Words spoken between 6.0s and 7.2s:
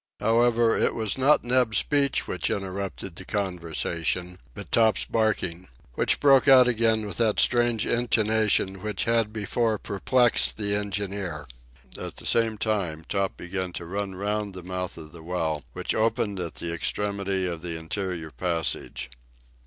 broke out again with